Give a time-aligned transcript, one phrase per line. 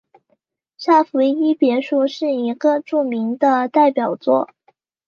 [0.77, 4.49] 萨伏伊别墅是一个著名的代表作。